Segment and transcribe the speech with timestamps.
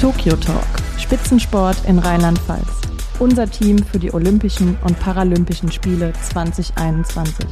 [0.00, 0.66] Tokyo Talk,
[0.98, 2.66] Spitzensport in Rheinland-Pfalz.
[3.20, 7.46] Unser Team für die Olympischen und Paralympischen Spiele 2021.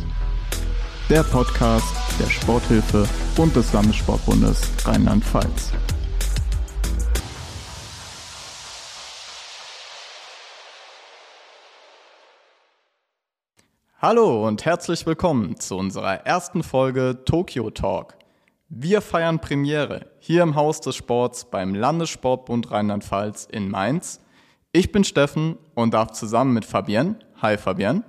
[1.09, 3.09] Der Podcast der Sporthilfe
[3.39, 5.73] und des Landessportbundes Rheinland-Pfalz.
[14.01, 18.17] Hallo und herzlich willkommen zu unserer ersten Folge Tokyo Talk.
[18.75, 24.19] Wir feiern Premiere hier im Haus des Sports beim Landessportbund Rheinland-Pfalz in Mainz.
[24.73, 28.03] Ich bin Steffen und darf zusammen mit Fabienne, hi Fabienne.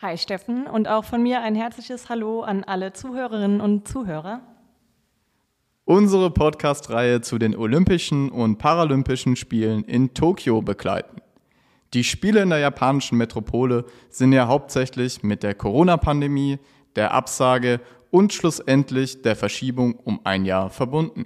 [0.00, 4.40] Hi Steffen und auch von mir ein herzliches Hallo an alle Zuhörerinnen und Zuhörer.
[5.84, 11.22] Unsere Podcast-Reihe zu den Olympischen und Paralympischen Spielen in Tokio begleiten.
[11.94, 16.58] Die Spiele in der japanischen Metropole sind ja hauptsächlich mit der Corona-Pandemie,
[16.96, 17.80] der Absage
[18.12, 21.24] und schlussendlich der Verschiebung um ein Jahr verbunden.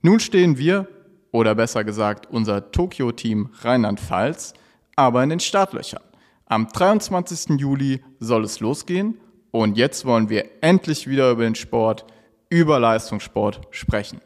[0.00, 0.88] Nun stehen wir,
[1.32, 4.54] oder besser gesagt unser Tokio-Team Rheinland-Pfalz,
[4.94, 6.02] aber in den Startlöchern.
[6.46, 7.58] Am 23.
[7.60, 9.18] Juli soll es losgehen
[9.50, 12.06] und jetzt wollen wir endlich wieder über den Sport,
[12.48, 14.20] über Leistungssport sprechen.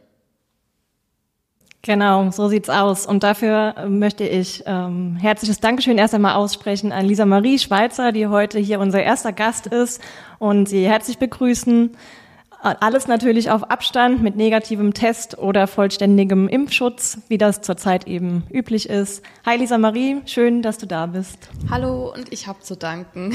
[1.82, 3.06] Genau, so sieht's aus.
[3.06, 8.12] Und dafür äh, möchte ich ähm, herzliches Dankeschön erst einmal aussprechen an Lisa Marie Schweizer,
[8.12, 10.02] die heute hier unser erster Gast ist
[10.38, 11.96] und sie herzlich begrüßen.
[12.62, 18.86] Alles natürlich auf Abstand mit negativem Test oder vollständigem Impfschutz, wie das zurzeit eben üblich
[18.90, 19.24] ist.
[19.46, 21.48] Hi Lisa Marie, schön, dass du da bist.
[21.70, 23.32] Hallo und ich habe zu danken.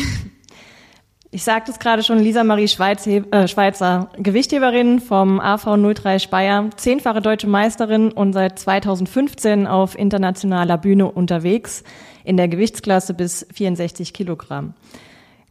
[1.35, 6.69] Ich sagte es gerade schon, Lisa Marie Schweiz, äh, Schweizer, Gewichtheberin vom AV 03 Speyer,
[6.77, 11.83] zehnfache deutsche Meisterin und seit 2015 auf internationaler Bühne unterwegs
[12.23, 14.75] in der Gewichtsklasse bis 64 Kilogramm.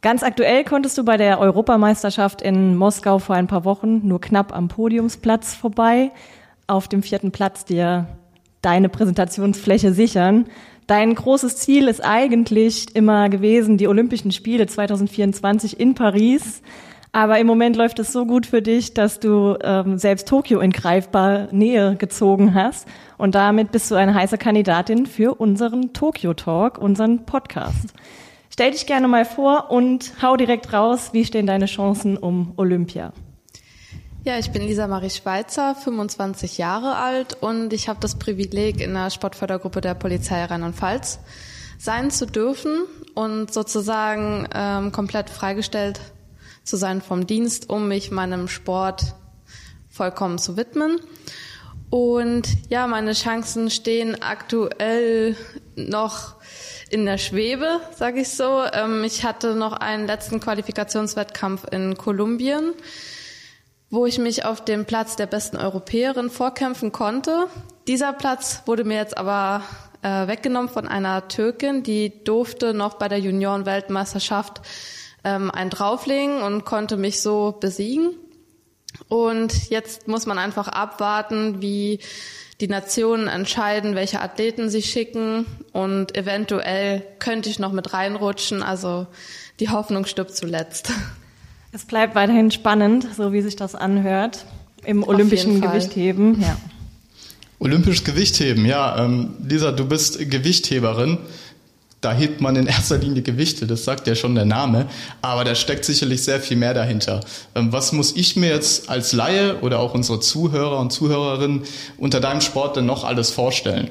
[0.01, 4.57] Ganz aktuell konntest du bei der Europameisterschaft in Moskau vor ein paar Wochen nur knapp
[4.57, 6.13] am Podiumsplatz vorbei,
[6.67, 8.07] auf dem vierten Platz dir
[8.63, 10.47] deine Präsentationsfläche sichern.
[10.87, 16.61] Dein großes Ziel ist eigentlich immer gewesen, die Olympischen Spiele 2024 in Paris.
[17.11, 20.73] Aber im Moment läuft es so gut für dich, dass du ähm, selbst Tokio in
[20.73, 22.89] greifbar Nähe gezogen hast.
[23.17, 27.95] Und damit bist du eine heiße Kandidatin für unseren Tokyo Talk, unseren Podcast.
[28.51, 33.13] Stell dich gerne mal vor und hau direkt raus, wie stehen deine Chancen um Olympia?
[34.27, 38.95] Ja, ich bin Lisa Marie Schweizer, 25 Jahre alt und ich habe das Privileg, in
[38.95, 41.19] der Sportfördergruppe der Polizei Rheinland-Pfalz
[41.79, 46.01] sein zu dürfen und sozusagen ähm, komplett freigestellt
[46.63, 49.15] zu sein vom Dienst, um mich meinem Sport
[49.91, 51.01] vollkommen zu widmen.
[51.91, 55.37] Und ja, meine Chancen stehen aktuell
[55.77, 56.37] noch
[56.89, 58.63] in der Schwebe, sage ich so.
[58.73, 62.73] Ähm, ich hatte noch einen letzten Qualifikationswettkampf in Kolumbien
[63.95, 67.47] wo ich mich auf dem Platz der besten Europäerin vorkämpfen konnte.
[67.87, 69.63] Dieser Platz wurde mir jetzt aber
[70.03, 74.63] äh, weggenommen von einer Türkin, die durfte noch bei der Junioren-Weltmeisterschaft
[75.23, 78.11] ähm, einen drauflegen und konnte mich so besiegen.
[79.09, 82.01] Und jetzt muss man einfach abwarten, wie
[82.61, 88.63] die Nationen entscheiden, welche Athleten sie schicken und eventuell könnte ich noch mit reinrutschen.
[88.63, 89.07] Also
[89.61, 90.93] die Hoffnung stirbt zuletzt.
[91.75, 94.47] Es bleibt weiterhin spannend, so wie sich das anhört,
[94.85, 96.41] im olympischen Gewichtheben.
[96.41, 96.57] Ja.
[97.59, 99.05] Olympisches Gewichtheben, ja.
[99.05, 101.19] Ähm, Lisa, du bist Gewichtheberin.
[102.01, 104.87] Da hebt man in erster Linie Gewichte, das sagt ja schon der Name,
[105.21, 107.23] aber da steckt sicherlich sehr viel mehr dahinter.
[107.57, 111.65] Ähm, was muss ich mir jetzt als Laie oder auch unsere Zuhörer und Zuhörerinnen
[111.99, 113.91] unter deinem Sport denn noch alles vorstellen?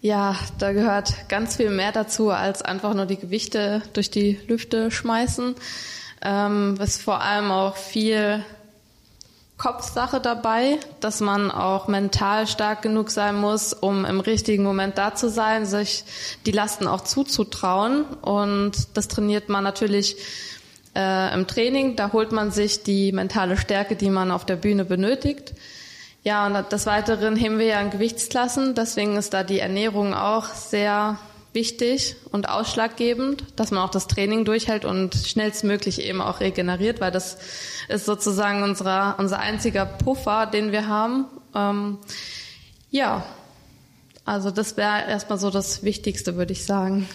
[0.00, 4.92] Ja, da gehört ganz viel mehr dazu, als einfach nur die Gewichte durch die Lüfte
[4.92, 5.56] schmeißen
[6.22, 8.44] ähm, ist vor allem auch viel
[9.60, 15.14] Kopfsache dabei, dass man auch mental stark genug sein muss, um im richtigen Moment da
[15.14, 16.04] zu sein, sich
[16.46, 18.04] die Lasten auch zuzutrauen.
[18.22, 20.16] Und das trainiert man natürlich
[20.96, 21.94] äh, im Training.
[21.94, 25.52] Da holt man sich die mentale Stärke, die man auf der Bühne benötigt.
[26.22, 28.74] Ja, und des Weiteren heben wir ja an Gewichtsklassen.
[28.74, 31.18] Deswegen ist da die Ernährung auch sehr
[31.52, 37.10] wichtig und ausschlaggebend, dass man auch das Training durchhält und schnellstmöglich eben auch regeneriert, weil
[37.10, 37.38] das
[37.88, 41.26] ist sozusagen unser, unser einziger Puffer, den wir haben.
[41.54, 41.98] Ähm,
[42.90, 43.24] ja,
[44.24, 47.08] also das wäre erstmal so das Wichtigste, würde ich sagen.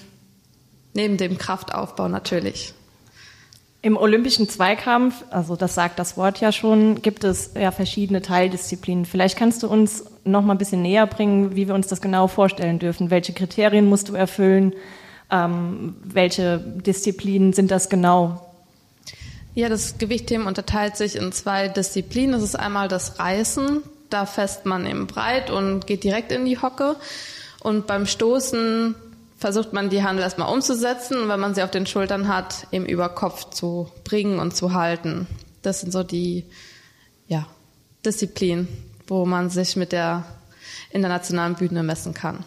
[0.94, 2.74] Neben dem Kraftaufbau natürlich.
[3.86, 9.06] Im olympischen Zweikampf, also das sagt das Wort ja schon, gibt es ja verschiedene Teildisziplinen.
[9.06, 12.28] Vielleicht kannst du uns noch mal ein bisschen näher bringen, wie wir uns das genau
[12.28, 13.12] vorstellen dürfen.
[13.12, 14.74] Welche Kriterien musst du erfüllen?
[15.30, 18.52] Ähm, welche Disziplinen sind das genau?
[19.54, 22.31] Ja, das Gewichtheben unterteilt sich in zwei Disziplinen.
[22.31, 23.84] Das ist einmal das Reißen.
[24.10, 26.96] da fässt man eben breit und geht direkt in die Hocke.
[27.62, 28.96] Und beim Stoßen
[29.38, 32.86] versucht man die Handel erstmal umzusetzen und wenn man sie auf den Schultern hat, eben
[32.86, 35.28] über Kopf zu bringen und zu halten.
[35.62, 36.46] Das sind so die
[37.28, 37.46] ja,
[38.06, 38.68] Disziplinen,
[39.08, 40.24] wo man sich mit der
[40.92, 42.44] internationalen Bühne messen kann.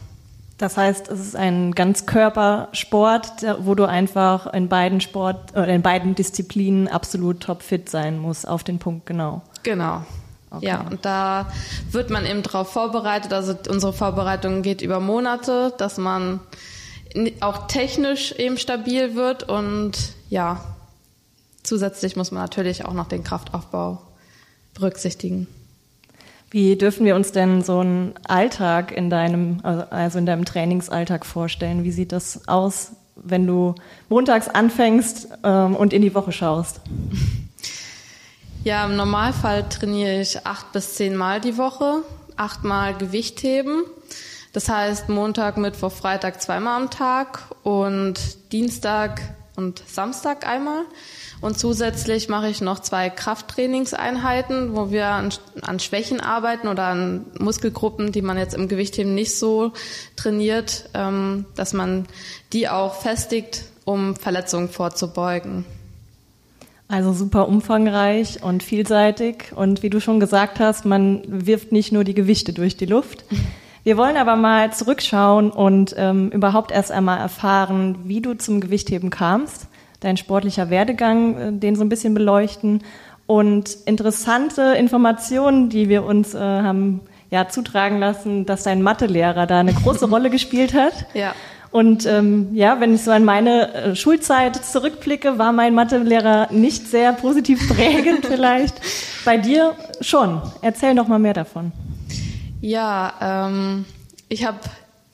[0.56, 6.16] Das heißt, es ist ein Ganzkörpersport, wo du einfach in beiden Sport oder in beiden
[6.16, 9.42] Disziplinen absolut topfit sein musst, auf den Punkt genau.
[9.62, 10.04] Genau.
[10.50, 10.66] Okay.
[10.66, 11.46] Ja, und da
[11.90, 13.32] wird man eben darauf vorbereitet.
[13.32, 16.40] Also unsere Vorbereitung geht über Monate, dass man
[17.40, 19.92] auch technisch eben stabil wird und
[20.28, 20.64] ja,
[21.62, 24.02] zusätzlich muss man natürlich auch noch den Kraftaufbau
[24.74, 25.46] berücksichtigen.
[26.50, 31.84] Wie dürfen wir uns denn so einen Alltag in deinem, also in deinem Trainingsalltag vorstellen?
[31.84, 33.74] Wie sieht das aus, wenn du
[34.08, 36.80] montags anfängst ähm, und in die Woche schaust?
[38.64, 42.02] Ja, im Normalfall trainiere ich acht bis zehn Mal die Woche,
[42.36, 43.84] achtmal Gewichtheben.
[44.52, 48.18] Das heißt Montag, Mittwoch, Freitag zweimal am Tag und
[48.52, 49.20] Dienstag
[49.56, 50.84] und Samstag einmal.
[51.40, 55.30] Und zusätzlich mache ich noch zwei Krafttrainingseinheiten, wo wir an,
[55.62, 59.72] an, Schwächen arbeiten oder an Muskelgruppen, die man jetzt im Gewichtheben nicht so
[60.16, 62.06] trainiert, ähm, dass man
[62.52, 65.64] die auch festigt, um Verletzungen vorzubeugen.
[66.88, 69.52] Also super umfangreich und vielseitig.
[69.54, 73.24] Und wie du schon gesagt hast, man wirft nicht nur die Gewichte durch die Luft.
[73.84, 79.10] Wir wollen aber mal zurückschauen und ähm, überhaupt erst einmal erfahren, wie du zum Gewichtheben
[79.10, 79.68] kamst
[80.00, 82.82] dein sportlicher Werdegang, äh, den so ein bisschen beleuchten
[83.26, 89.60] und interessante Informationen, die wir uns äh, haben ja zutragen lassen, dass dein Mathelehrer da
[89.60, 91.06] eine große Rolle gespielt hat.
[91.14, 91.34] Ja.
[91.70, 96.88] Und ähm, ja, wenn ich so an meine äh, Schulzeit zurückblicke, war mein Mathelehrer nicht
[96.88, 98.80] sehr positiv prägend vielleicht.
[99.26, 100.40] Bei dir schon.
[100.62, 101.72] Erzähl noch mal mehr davon.
[102.60, 103.84] Ja, ähm,
[104.28, 104.58] ich habe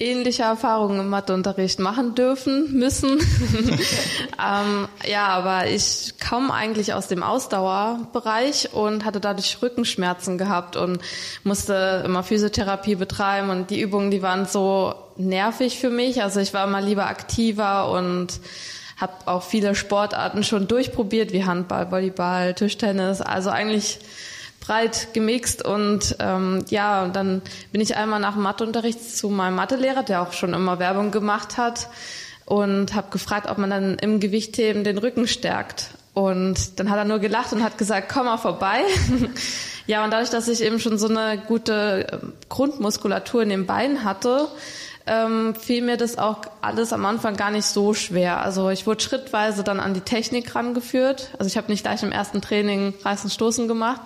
[0.00, 3.18] ähnliche Erfahrungen im Matheunterricht machen dürfen, müssen.
[4.38, 10.98] ähm, ja, aber ich komme eigentlich aus dem Ausdauerbereich und hatte dadurch Rückenschmerzen gehabt und
[11.44, 16.22] musste immer Physiotherapie betreiben und die Übungen, die waren so nervig für mich.
[16.22, 18.40] Also ich war immer lieber aktiver und
[18.96, 23.20] habe auch viele Sportarten schon durchprobiert, wie Handball, Volleyball, Tischtennis.
[23.20, 24.00] Also eigentlich
[24.64, 29.56] breit gemixt und ähm, ja, und dann bin ich einmal nach dem Matheunterricht zu meinem
[29.56, 31.88] Mathelehrer, der auch schon immer Werbung gemacht hat
[32.46, 35.88] und habe gefragt, ob man dann im Gewichtheben den Rücken stärkt.
[36.14, 38.82] Und dann hat er nur gelacht und hat gesagt, komm mal vorbei.
[39.86, 44.04] ja, und dadurch, dass ich eben schon so eine gute ähm, Grundmuskulatur in den Beinen
[44.04, 44.48] hatte,
[45.06, 48.40] ähm, fiel mir das auch alles am Anfang gar nicht so schwer.
[48.42, 51.30] Also ich wurde schrittweise dann an die Technik rangeführt.
[51.38, 54.00] Also ich habe nicht gleich im ersten Training Reißen Stoßen gemacht,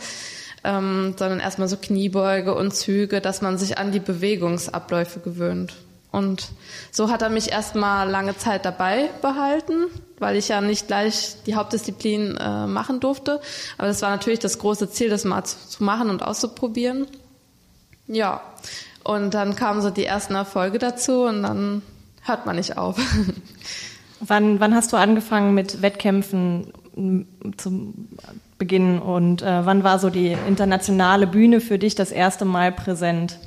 [0.64, 5.74] ähm, sondern erstmal so Kniebeuge und Züge, dass man sich an die Bewegungsabläufe gewöhnt.
[6.10, 6.48] Und
[6.90, 9.86] so hat er mich erstmal lange Zeit dabei behalten,
[10.18, 13.40] weil ich ja nicht gleich die Hauptdisziplin äh, machen durfte.
[13.76, 17.06] Aber das war natürlich das große Ziel, das mal zu, zu machen und auszuprobieren.
[18.06, 18.40] Ja,
[19.04, 21.82] und dann kamen so die ersten Erfolge dazu und dann
[22.22, 22.98] hört man nicht auf.
[24.20, 26.72] wann, wann hast du angefangen mit Wettkämpfen
[27.56, 28.08] zum
[28.58, 33.38] Beginn und äh, wann war so die internationale Bühne für dich das erste Mal präsent?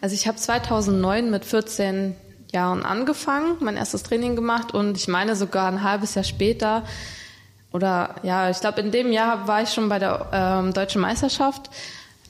[0.00, 2.16] Also ich habe 2009 mit 14
[2.52, 6.82] Jahren angefangen, mein erstes Training gemacht und ich meine sogar ein halbes Jahr später
[7.72, 11.70] oder ja, ich glaube in dem Jahr war ich schon bei der ähm, deutschen Meisterschaft,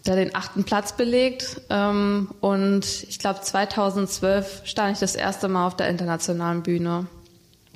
[0.05, 5.67] da den achten Platz belegt ähm, und ich glaube 2012 stand ich das erste Mal
[5.67, 7.07] auf der internationalen Bühne.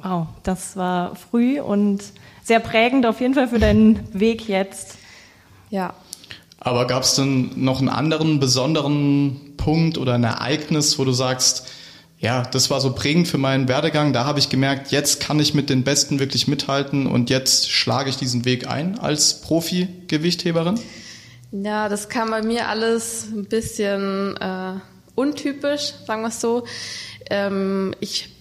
[0.03, 2.03] Wow, das war früh und
[2.45, 4.99] sehr prägend auf jeden Fall für deinen Weg jetzt.
[5.71, 5.95] Ja.
[6.61, 11.67] Aber gab es denn noch einen anderen besonderen Punkt oder ein Ereignis, wo du sagst,
[12.19, 14.13] ja, das war so prägend für meinen Werdegang.
[14.13, 18.09] Da habe ich gemerkt, jetzt kann ich mit den Besten wirklich mithalten und jetzt schlage
[18.09, 20.81] ich diesen Weg ein als Profi-Gewichtheberin?
[21.53, 24.75] Ja, das kam bei mir alles ein bisschen äh,
[25.15, 26.65] untypisch, sagen wir es so.
[27.31, 28.34] Ähm, ich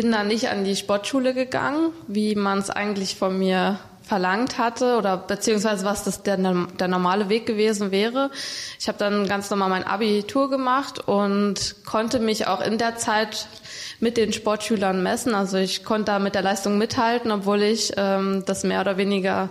[0.00, 4.96] bin dann nicht an die Sportschule gegangen, wie man es eigentlich von mir verlangt hatte
[4.96, 8.30] oder beziehungsweise was das der, der normale Weg gewesen wäre.
[8.78, 13.48] Ich habe dann ganz normal mein Abitur gemacht und konnte mich auch in der Zeit
[13.98, 15.34] mit den Sportschülern messen.
[15.34, 19.48] Also ich konnte da mit der Leistung mithalten, obwohl ich ähm, das mehr oder weniger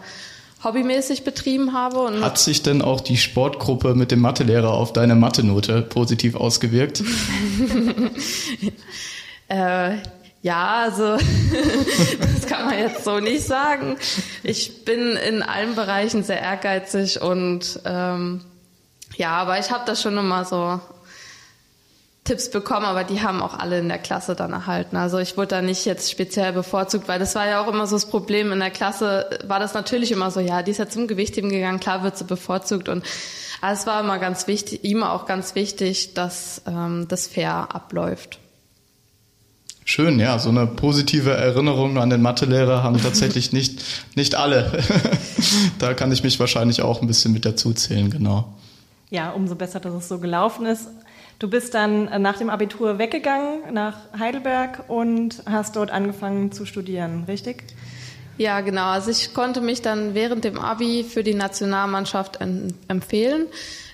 [0.63, 2.22] hobbymäßig betrieben habe.
[2.22, 7.04] Hat sich denn auch die Sportgruppe mit dem Mathelehrer auf deine Mathe-Note positiv ausgewirkt?
[9.50, 9.98] äh,
[10.41, 11.17] ja, also
[12.34, 13.98] das kann man jetzt so nicht sagen.
[14.44, 18.41] Ich bin in allen Bereichen sehr ehrgeizig und ähm,
[19.15, 20.79] Ja, aber ich habe da schon immer so
[22.24, 24.98] Tipps bekommen, aber die haben auch alle in der Klasse dann erhalten.
[24.98, 27.96] Also ich wurde da nicht jetzt speziell bevorzugt, weil das war ja auch immer so
[27.96, 28.51] das Problem.
[28.51, 31.79] In der Klasse war das natürlich immer so, ja, die ist ja zum Gewichtheben gegangen,
[31.79, 32.89] klar wird sie bevorzugt.
[32.89, 33.06] Und
[33.62, 38.39] es war immer ganz wichtig, ihm auch ganz wichtig, dass ähm, das fair abläuft.
[39.89, 43.82] Schön, ja, so eine positive Erinnerung an den Mathelehrer haben tatsächlich nicht,
[44.17, 44.84] nicht alle.
[45.79, 48.53] da kann ich mich wahrscheinlich auch ein bisschen mit dazu zählen, genau.
[49.12, 50.89] Ja, umso besser, dass es so gelaufen ist.
[51.39, 56.65] Du bist dann äh, nach dem Abitur weggegangen nach Heidelberg und hast dort angefangen zu
[56.65, 57.63] studieren, richtig?
[58.38, 58.88] Ja, genau.
[58.88, 62.39] Also ich konnte mich dann während dem Abi für die Nationalmannschaft
[62.89, 63.46] empfehlen.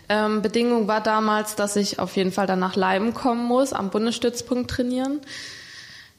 [0.10, 3.92] Ähm, Bedingung war damals, dass ich auf jeden Fall dann nach Leim kommen muss, am
[3.92, 5.22] Bundesstützpunkt trainieren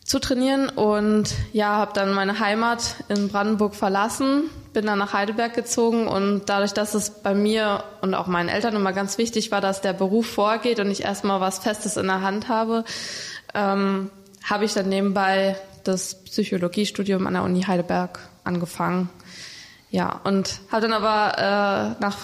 [0.05, 5.55] zu trainieren und ja, habe dann meine Heimat in Brandenburg verlassen, bin dann nach Heidelberg
[5.55, 9.63] gezogen und dadurch, dass es bei mir und auch meinen Eltern immer ganz wichtig war,
[9.63, 12.85] dass der Beruf vorgeht und ich erstmal was Festes in der Hand habe,
[13.55, 14.11] ähm,
[14.43, 19.09] habe ich dann nebenbei das Psychologiestudium an der Uni Heidelberg angefangen.
[19.91, 22.17] Ja, und habe dann aber äh, nach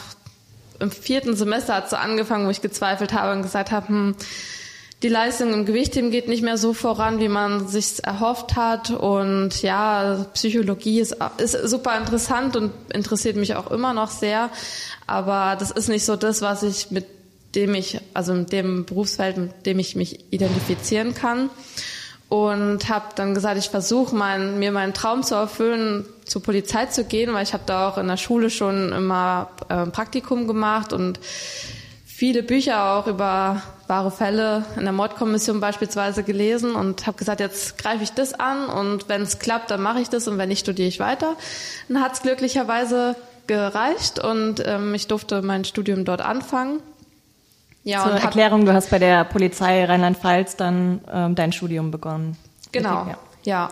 [0.80, 4.16] im vierten Semester hat so angefangen, wo ich gezweifelt habe und gesagt habe, hm,
[5.02, 8.90] die Leistung im Gewichtheben geht nicht mehr so voran, wie man sich erhofft hat.
[8.90, 14.50] Und ja, Psychologie ist, ist super interessant und interessiert mich auch immer noch sehr.
[15.06, 17.06] Aber das ist nicht so das, was ich mit
[17.54, 21.48] dem ich, also mit dem Berufsfeld, mit dem ich mich identifizieren kann.
[22.28, 27.04] Und habe dann gesagt, ich versuche mein, mir meinen Traum zu erfüllen, zur Polizei zu
[27.04, 31.18] gehen, weil ich habe da auch in der Schule schon immer äh, Praktikum gemacht und
[32.04, 37.76] viele Bücher auch über wahre Fälle in der Mordkommission beispielsweise gelesen und habe gesagt, jetzt
[37.76, 40.60] greife ich das an und wenn es klappt, dann mache ich das und wenn nicht,
[40.60, 41.36] studiere ich weiter.
[41.88, 43.16] Dann hat es glücklicherweise
[43.46, 46.80] gereicht und ähm, ich durfte mein Studium dort anfangen.
[47.82, 52.36] Ja, Zur Erklärung, du hast bei der Polizei Rheinland-Pfalz dann ähm, dein Studium begonnen.
[52.72, 53.18] Genau, ja.
[53.42, 53.70] ja.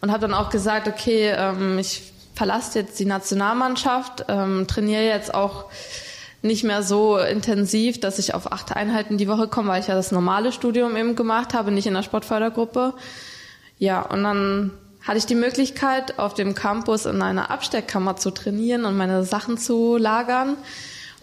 [0.00, 5.34] Und habe dann auch gesagt, okay, ähm, ich verlasse jetzt die Nationalmannschaft, ähm, trainiere jetzt
[5.34, 5.64] auch
[6.42, 9.94] nicht mehr so intensiv, dass ich auf acht Einheiten die Woche komme, weil ich ja
[9.94, 12.94] das normale Studium eben gemacht habe, nicht in der Sportfördergruppe.
[13.78, 18.84] Ja, und dann hatte ich die Möglichkeit, auf dem Campus in einer Absteckkammer zu trainieren
[18.84, 20.56] und meine Sachen zu lagern.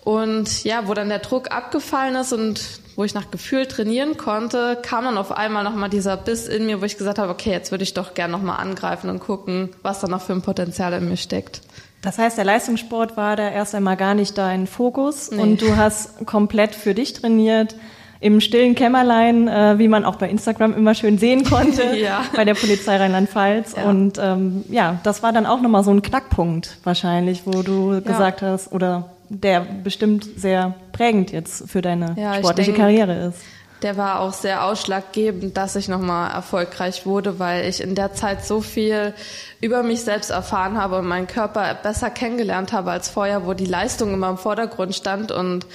[0.03, 2.62] Und ja, wo dann der Druck abgefallen ist und
[2.95, 6.79] wo ich nach Gefühl trainieren konnte, kam dann auf einmal nochmal dieser Biss in mir,
[6.79, 10.00] wo ich gesagt habe, okay, jetzt würde ich doch gern nochmal angreifen und gucken, was
[10.00, 11.62] da noch für ein Potenzial in mir steckt.
[12.05, 15.41] Das heißt, der Leistungssport war da erst einmal gar nicht dein Fokus nee.
[15.41, 17.75] und du hast komplett für dich trainiert
[18.19, 22.24] im stillen Kämmerlein, äh, wie man auch bei Instagram immer schön sehen konnte, ja.
[22.35, 23.75] bei der Polizei Rheinland-Pfalz.
[23.75, 23.89] Ja.
[23.89, 28.00] Und ähm, ja, das war dann auch nochmal so ein Knackpunkt wahrscheinlich, wo du ja.
[28.01, 33.39] gesagt hast, oder der bestimmt sehr prägend jetzt für deine sportliche denk, Karriere ist
[33.82, 38.46] der war auch sehr ausschlaggebend, dass ich nochmal erfolgreich wurde, weil ich in der Zeit
[38.46, 39.13] so viel
[39.62, 43.65] über mich selbst erfahren habe und meinen Körper besser kennengelernt habe als vorher, wo die
[43.65, 45.32] Leistung immer im Vordergrund stand.
[45.32, 45.65] Und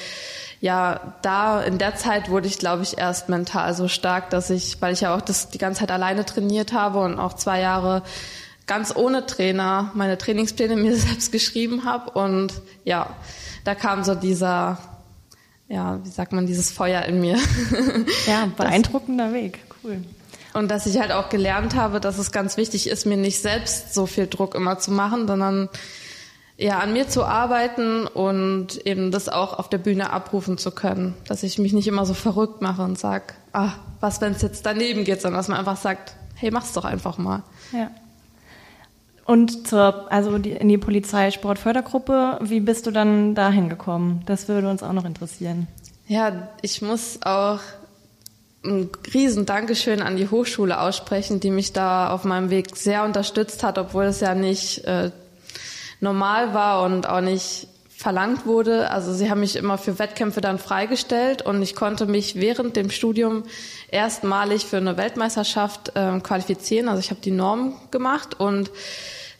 [0.60, 4.80] ja, da in der Zeit wurde ich, glaube ich, erst mental so stark, dass ich,
[4.80, 8.02] weil ich ja auch das die ganze Zeit alleine trainiert habe und auch zwei Jahre
[8.66, 12.10] ganz ohne Trainer meine Trainingspläne mir selbst geschrieben habe.
[12.12, 12.52] Und
[12.84, 13.14] ja,
[13.64, 14.78] da kam so dieser
[15.70, 17.38] ja, wie sagt man, dieses Feuer in mir.
[18.26, 20.02] Ja, beeindruckender Weg, cool.
[20.52, 23.94] Und dass ich halt auch gelernt habe, dass es ganz wichtig ist, mir nicht selbst
[23.94, 25.68] so viel Druck immer zu machen, sondern
[26.56, 31.14] ja, an mir zu arbeiten und eben das auch auf der Bühne abrufen zu können.
[31.26, 34.66] Dass ich mich nicht immer so verrückt mache und sag, ah, was, wenn es jetzt
[34.66, 37.44] daneben geht, sondern dass man einfach sagt, hey, mach's doch einfach mal.
[37.72, 37.90] Ja.
[39.30, 44.22] Und zur, also die, in die Polizeisportfördergruppe, wie bist du dann dahin gekommen?
[44.26, 45.68] Das würde uns auch noch interessieren.
[46.08, 47.60] Ja, ich muss auch
[48.64, 53.62] ein riesen Dankeschön an die Hochschule aussprechen, die mich da auf meinem Weg sehr unterstützt
[53.62, 55.12] hat, obwohl es ja nicht äh,
[56.00, 57.68] normal war und auch nicht
[58.00, 58.90] verlangt wurde.
[58.90, 62.88] Also sie haben mich immer für Wettkämpfe dann freigestellt und ich konnte mich während dem
[62.88, 63.42] Studium
[63.90, 66.88] erstmalig für eine Weltmeisterschaft äh, qualifizieren.
[66.88, 68.70] Also ich habe die Norm gemacht und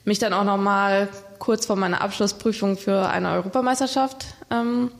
[0.04, 4.90] mich dann auch noch mal kurz vor meiner Abschlussprüfung für eine Europameisterschaft ähm,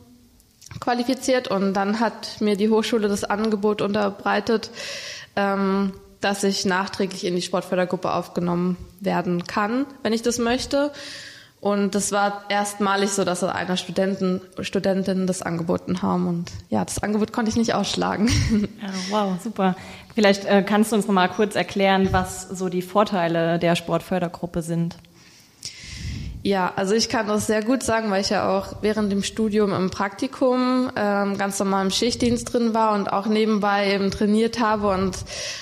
[0.79, 4.71] qualifiziert und dann hat mir die Hochschule das Angebot unterbreitet,
[5.35, 10.91] ähm, dass ich nachträglich in die Sportfördergruppe aufgenommen werden kann, wenn ich das möchte.
[11.61, 16.27] Und das war erstmalig so, dass einer Studenten, Studentinnen das angeboten haben.
[16.27, 18.29] Und ja, das Angebot konnte ich nicht ausschlagen.
[18.81, 19.75] Ja, wow, super.
[20.15, 24.63] Vielleicht äh, kannst du uns noch mal kurz erklären, was so die Vorteile der Sportfördergruppe
[24.63, 24.97] sind.
[26.43, 29.73] Ja, also ich kann das sehr gut sagen, weil ich ja auch während dem Studium
[29.73, 34.87] im Praktikum ähm, ganz normal im Schichtdienst drin war und auch nebenbei eben trainiert habe
[34.87, 35.17] und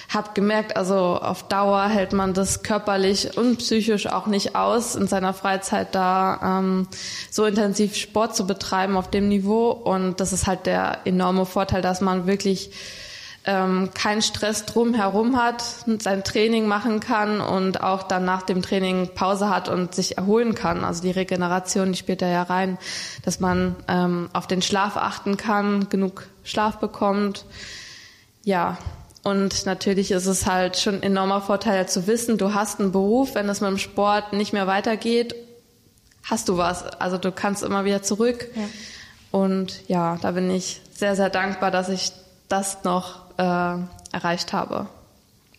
[0.08, 5.08] habe gemerkt, also auf Dauer hält man das körperlich und psychisch auch nicht aus, in
[5.08, 6.88] seiner Freizeit da ähm,
[7.30, 9.72] so intensiv Sport zu betreiben auf dem Niveau.
[9.72, 12.72] Und das ist halt der enorme Vorteil, dass man wirklich
[13.50, 15.64] ähm, keinen Stress drumherum hat,
[15.98, 20.54] sein Training machen kann und auch dann nach dem Training Pause hat und sich erholen
[20.54, 20.84] kann.
[20.84, 22.78] Also die Regeneration, die spielt da ja rein,
[23.26, 27.46] dass man ähm, auf den Schlaf achten kann, genug Schlaf bekommt.
[28.44, 28.78] Ja,
[29.24, 33.34] und natürlich ist es halt schon ein enormer Vorteil zu wissen, du hast einen Beruf,
[33.34, 35.34] wenn es mit dem Sport nicht mehr weitergeht,
[36.24, 36.86] hast du was.
[36.86, 38.48] Also du kannst immer wieder zurück.
[38.56, 38.62] Ja.
[39.32, 42.12] Und ja, da bin ich sehr, sehr dankbar, dass ich
[42.48, 43.76] das noch äh,
[44.12, 44.88] erreicht habe.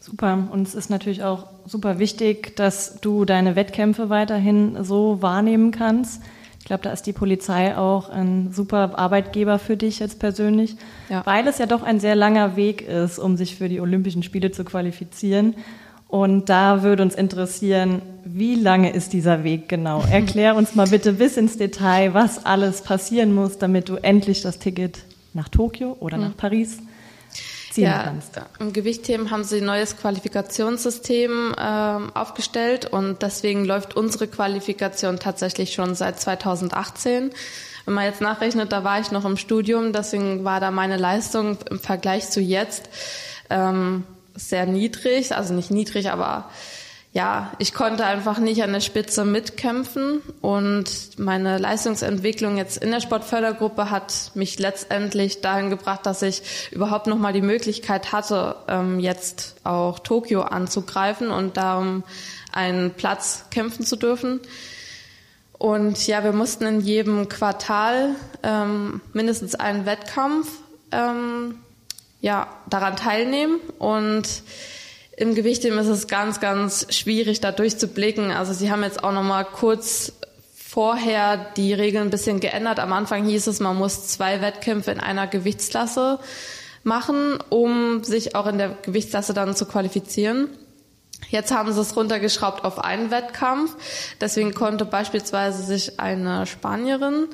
[0.01, 0.49] Super.
[0.51, 6.23] Und es ist natürlich auch super wichtig, dass du deine Wettkämpfe weiterhin so wahrnehmen kannst.
[6.59, 10.77] Ich glaube, da ist die Polizei auch ein super Arbeitgeber für dich jetzt persönlich,
[11.09, 11.25] ja.
[11.25, 14.51] weil es ja doch ein sehr langer Weg ist, um sich für die Olympischen Spiele
[14.53, 15.55] zu qualifizieren.
[16.07, 20.03] Und da würde uns interessieren, wie lange ist dieser Weg genau?
[20.11, 24.59] Erklär uns mal bitte bis ins Detail, was alles passieren muss, damit du endlich das
[24.59, 24.99] Ticket
[25.33, 26.79] nach Tokio oder nach Paris
[27.71, 28.41] ziehen ja, kannst.
[28.59, 35.73] Im Gewichtheben haben sie ein neues Qualifikationssystem äh, aufgestellt und deswegen läuft unsere Qualifikation tatsächlich
[35.73, 37.31] schon seit 2018.
[37.87, 41.59] Wenn man jetzt nachrechnet, da war ich noch im Studium, deswegen war da meine Leistung
[41.71, 42.89] im Vergleich zu jetzt
[43.49, 46.51] ähm, sehr niedrig, also nicht niedrig, aber
[47.13, 53.01] ja, ich konnte einfach nicht an der Spitze mitkämpfen und meine Leistungsentwicklung jetzt in der
[53.01, 59.01] Sportfördergruppe hat mich letztendlich dahin gebracht, dass ich überhaupt noch mal die Möglichkeit hatte, ähm,
[59.01, 62.05] jetzt auch Tokio anzugreifen und darum
[62.53, 64.41] einen Platz kämpfen zu dürfen.
[65.59, 68.15] Und ja, wir mussten in jedem Quartal
[68.45, 70.49] ähm, mindestens einen Wettkampf
[70.93, 71.57] ähm,
[72.21, 74.43] ja daran teilnehmen und
[75.21, 78.31] im Gewichtheben ist es ganz, ganz schwierig, da durchzublicken.
[78.31, 80.15] Also sie haben jetzt auch noch mal kurz
[80.57, 82.81] vorher die Regeln ein bisschen geändert.
[82.81, 86.21] Am Anfang hieß es, man muss zwei Wettkämpfe in einer Gewichtsklasse
[86.85, 90.49] machen, um sich auch in der Gewichtsklasse dann zu qualifizieren.
[91.29, 93.77] Jetzt haben sie es runtergeschraubt auf einen Wettkampf.
[94.23, 97.29] Deswegen konnte beispielsweise sich eine Spanierin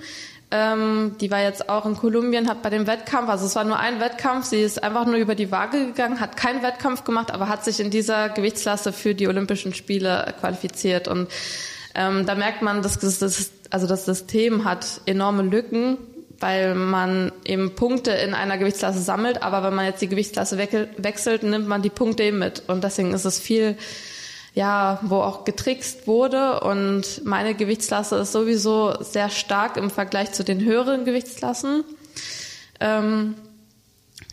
[0.51, 3.79] ähm, die war jetzt auch in Kolumbien, hat bei dem Wettkampf, also es war nur
[3.79, 7.49] ein Wettkampf, sie ist einfach nur über die Waage gegangen, hat keinen Wettkampf gemacht, aber
[7.49, 11.09] hat sich in dieser Gewichtsklasse für die Olympischen Spiele qualifiziert.
[11.09, 11.29] Und
[11.97, 15.99] ähm, da merkt man, dass das, also das System hat enorme Lücken,
[16.39, 21.43] weil man eben Punkte in einer Gewichtsklasse sammelt, aber wenn man jetzt die Gewichtsklasse wechselt,
[21.43, 22.63] nimmt man die Punkte eben mit.
[22.69, 23.77] Und deswegen ist es viel
[24.57, 26.61] ja, wo auch getrickst wurde.
[26.61, 31.85] Und meine Gewichtsklasse ist sowieso sehr stark im Vergleich zu den höheren Gewichtsklassen.
[32.81, 33.35] Ähm,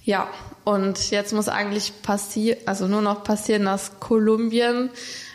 [0.05, 0.29] ja,
[0.63, 4.91] und jetzt muss eigentlich passieren, also nur noch passieren, dass Kolumbien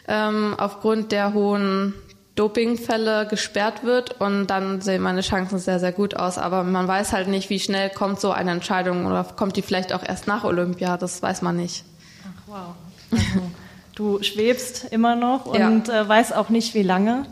[0.09, 1.93] ähm, aufgrund der hohen
[2.35, 6.39] Dopingfälle gesperrt wird und dann sehen meine Chancen sehr, sehr gut aus.
[6.39, 9.93] Aber man weiß halt nicht, wie schnell kommt so eine Entscheidung oder kommt die vielleicht
[9.93, 11.85] auch erst nach Olympia, das weiß man nicht.
[12.25, 12.75] Ach wow.
[13.21, 13.68] Also
[13.99, 16.03] Du schwebst immer noch und ja.
[16.03, 17.27] äh, weiß auch nicht, wie lange.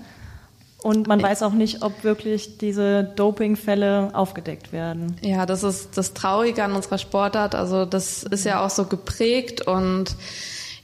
[0.82, 5.16] Und man weiß auch nicht, ob wirklich diese Dopingfälle aufgedeckt werden.
[5.20, 7.54] Ja, das ist das Traurige an unserer Sportart.
[7.54, 10.16] Also das ist ja auch so geprägt und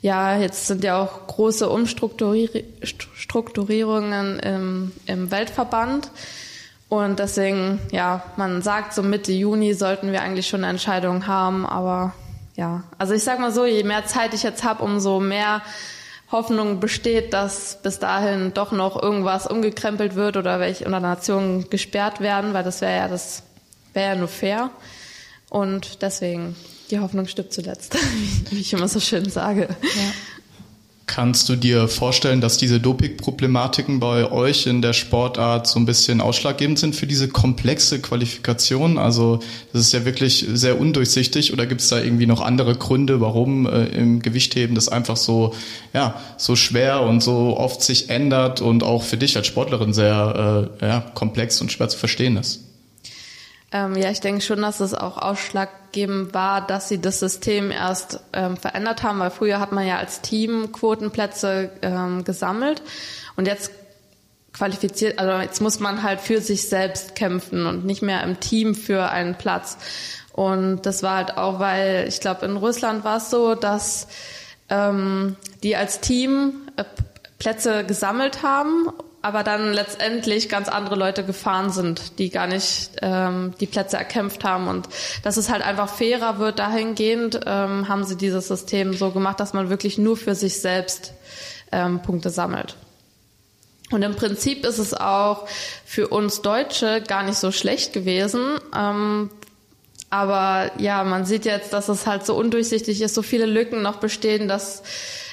[0.02, 6.12] ja, jetzt sind ja auch große Umstrukturierungen im, im Weltverband.
[6.88, 11.66] Und deswegen, ja, man sagt, so Mitte Juni sollten wir eigentlich schon eine Entscheidung haben,
[11.66, 12.12] aber
[12.54, 15.62] ja, also ich sag mal so, je mehr Zeit ich jetzt habe, umso mehr
[16.30, 22.20] Hoffnung besteht, dass bis dahin doch noch irgendwas umgekrempelt wird oder welche unter Nationen gesperrt
[22.20, 23.42] werden, weil das wäre ja das
[23.92, 24.70] wäre ja nur fair.
[25.50, 26.56] Und deswegen
[26.90, 27.96] die Hoffnung stirbt zuletzt,
[28.50, 29.68] wie ich immer so schön sage.
[29.82, 30.12] Ja.
[31.14, 36.22] Kannst du dir vorstellen, dass diese Doping-Problematiken bei euch in der Sportart so ein bisschen
[36.22, 38.96] ausschlaggebend sind für diese komplexe Qualifikation?
[38.96, 39.40] Also
[39.74, 43.66] das ist ja wirklich sehr undurchsichtig oder gibt es da irgendwie noch andere Gründe, warum
[43.66, 45.52] äh, im Gewichtheben das einfach so,
[45.92, 50.70] ja, so schwer und so oft sich ändert und auch für dich als Sportlerin sehr
[50.80, 52.71] äh, ja, komplex und schwer zu verstehen ist?
[53.72, 58.20] Ähm, ja, ich denke schon, dass es auch ausschlaggebend war, dass sie das System erst
[58.34, 62.82] ähm, verändert haben, weil früher hat man ja als Team Quotenplätze ähm, gesammelt
[63.36, 63.72] und jetzt
[64.52, 68.74] qualifiziert, also jetzt muss man halt für sich selbst kämpfen und nicht mehr im Team
[68.74, 69.78] für einen Platz.
[70.32, 74.08] Und das war halt auch, weil ich glaube, in Russland war es so, dass
[74.68, 76.84] ähm, die als Team äh,
[77.38, 83.54] Plätze gesammelt haben aber dann letztendlich ganz andere Leute gefahren sind, die gar nicht ähm,
[83.60, 84.66] die Plätze erkämpft haben.
[84.66, 84.88] Und
[85.22, 89.52] dass es halt einfach fairer wird dahingehend, ähm, haben sie dieses System so gemacht, dass
[89.52, 91.14] man wirklich nur für sich selbst
[91.70, 92.76] ähm, Punkte sammelt.
[93.92, 95.46] Und im Prinzip ist es auch
[95.84, 98.58] für uns Deutsche gar nicht so schlecht gewesen.
[98.76, 99.30] Ähm,
[100.10, 103.96] aber ja, man sieht jetzt, dass es halt so undurchsichtig ist, so viele Lücken noch
[103.96, 104.82] bestehen, dass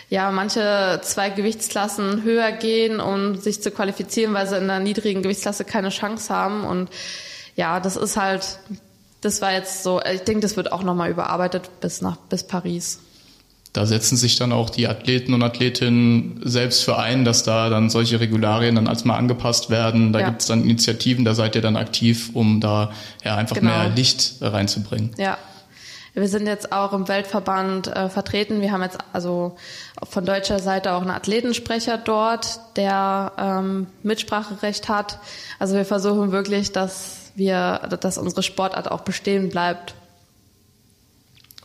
[0.09, 5.21] ja manche zwei Gewichtsklassen höher gehen, um sich zu qualifizieren, weil sie in der niedrigen
[5.21, 6.63] Gewichtsklasse keine Chance haben.
[6.63, 6.89] Und
[7.55, 8.59] ja, das ist halt,
[9.21, 12.99] das war jetzt so, ich denke, das wird auch nochmal überarbeitet bis nach bis Paris.
[13.71, 17.91] Da setzen sich dann auch die Athleten und Athletinnen selbst für ein, dass da dann
[17.91, 20.11] solche Regularien dann als mal angepasst werden.
[20.11, 20.25] Da ja.
[20.29, 22.91] gibt es dann Initiativen, da seid ihr dann aktiv, um da
[23.23, 23.77] ja einfach genau.
[23.77, 25.11] mehr Licht reinzubringen.
[25.17, 25.37] Ja,
[26.13, 28.61] wir sind jetzt auch im Weltverband äh, vertreten.
[28.61, 29.55] Wir haben jetzt also
[30.09, 35.19] von deutscher Seite auch einen Athletensprecher dort, der ähm, Mitspracherecht hat.
[35.59, 39.93] Also wir versuchen wirklich, dass wir, dass unsere Sportart auch bestehen bleibt.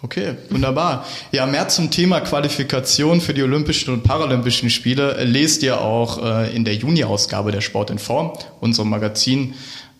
[0.04, 1.06] Okay, wunderbar.
[1.32, 6.54] Ja, mehr zum Thema Qualifikation für die Olympischen und Paralympischen Spiele lest ihr auch äh,
[6.54, 9.54] in der Juni-Ausgabe der Sport in Form, unserem Magazin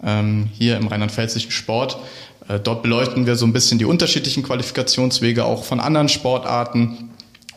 [0.05, 1.97] ähm, hier im rheinland-pfälzischen Sport.
[2.49, 7.11] Äh, dort beleuchten wir so ein bisschen die unterschiedlichen Qualifikationswege auch von anderen Sportarten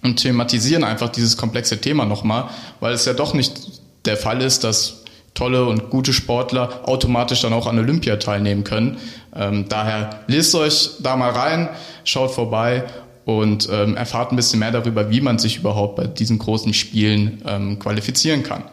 [0.03, 4.63] und thematisieren einfach dieses komplexe Thema nochmal, weil es ja doch nicht der Fall ist,
[4.63, 8.97] dass tolle und gute Sportler automatisch dann auch an Olympia teilnehmen können.
[9.35, 11.69] Ähm, daher lest euch da mal rein,
[12.03, 12.85] schaut vorbei
[13.25, 17.41] und ähm, erfahrt ein bisschen mehr darüber, wie man sich überhaupt bei diesen großen Spielen
[17.45, 18.63] ähm, qualifizieren kann.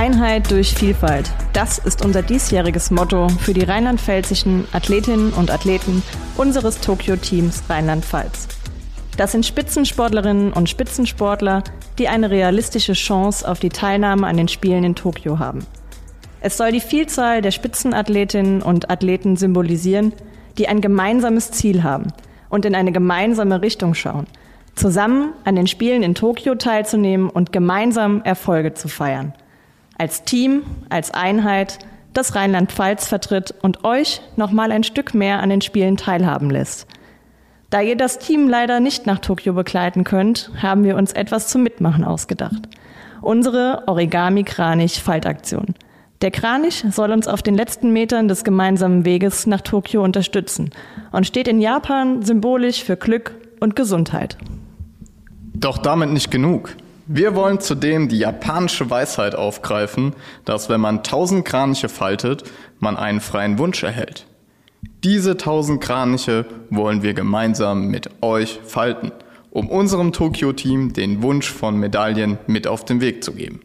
[0.00, 1.30] Einheit durch Vielfalt.
[1.52, 6.02] Das ist unser diesjähriges Motto für die rheinland-pfälzischen Athletinnen und Athleten
[6.38, 8.48] unseres Tokio-Teams Rheinland-Pfalz.
[9.18, 11.64] Das sind Spitzensportlerinnen und Spitzensportler,
[11.98, 15.66] die eine realistische Chance auf die Teilnahme an den Spielen in Tokio haben.
[16.40, 20.14] Es soll die Vielzahl der Spitzenathletinnen und Athleten symbolisieren,
[20.56, 22.06] die ein gemeinsames Ziel haben
[22.48, 24.26] und in eine gemeinsame Richtung schauen,
[24.76, 29.34] zusammen an den Spielen in Tokio teilzunehmen und gemeinsam Erfolge zu feiern
[30.00, 31.78] als Team, als Einheit
[32.14, 36.86] das Rheinland-Pfalz vertritt und euch noch mal ein Stück mehr an den Spielen teilhaben lässt.
[37.68, 41.62] Da ihr das Team leider nicht nach Tokio begleiten könnt, haben wir uns etwas zum
[41.62, 42.62] Mitmachen ausgedacht.
[43.20, 45.74] Unsere Origami-Kranich-Faltaktion.
[46.22, 50.70] Der Kranich soll uns auf den letzten Metern des gemeinsamen Weges nach Tokio unterstützen
[51.12, 54.38] und steht in Japan symbolisch für Glück und Gesundheit.
[55.52, 56.74] Doch damit nicht genug.
[57.12, 62.44] Wir wollen zudem die japanische Weisheit aufgreifen, dass wenn man tausend Kraniche faltet,
[62.78, 64.26] man einen freien Wunsch erhält.
[65.02, 69.10] Diese tausend Kraniche wollen wir gemeinsam mit euch falten,
[69.50, 73.58] um unserem Tokio-Team den Wunsch von Medaillen mit auf den Weg zu geben.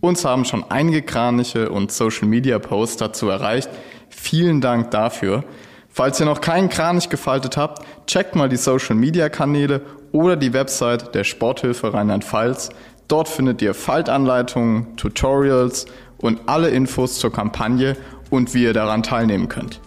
[0.00, 3.68] Uns haben schon einige Kraniche und Social-Media-Posts dazu erreicht.
[4.08, 5.44] Vielen Dank dafür.
[5.90, 9.82] Falls ihr noch keinen Kranich gefaltet habt, checkt mal die Social-Media-Kanäle
[10.12, 12.70] oder die Website der Sporthilfe Rheinland-Pfalz.
[13.08, 15.86] Dort findet ihr Faltanleitungen, Tutorials
[16.18, 17.96] und alle Infos zur Kampagne
[18.30, 19.80] und wie ihr daran teilnehmen könnt.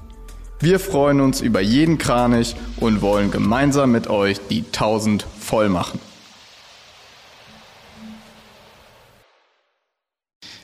[0.59, 5.99] Wir freuen uns über jeden Kranich und wollen gemeinsam mit euch die 1000 voll machen.